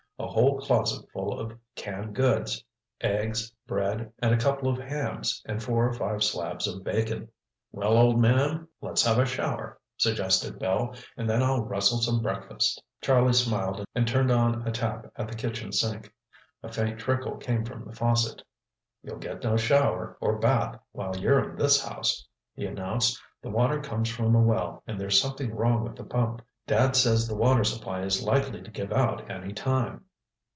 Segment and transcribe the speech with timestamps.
[0.19, 2.63] A whole closet full of canned goods,
[3.01, 7.27] eggs, bread and a couple of hams and four or five slabs of bacon.
[7.71, 12.83] "Well, old man, let's have a shower," suggested Bill, "and then I'll rustle some breakfast."
[13.01, 16.13] Charlie smiled and turned on a tap at the kitchen sink.
[16.61, 18.43] A faint trickle came from the faucet.
[19.01, 23.19] "You'll get no shower, or bath while you're in this house," he announced.
[23.41, 26.43] "The water comes from a well and there's something wrong with the pump.
[26.67, 30.05] Dad says the water supply is likely to give out any time."